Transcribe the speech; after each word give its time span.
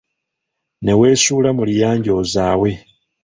Ne 0.83 0.93
weesula 0.99 1.49
mu 1.57 1.63
liyanja 1.69 2.11
ozaawe. 2.21 2.69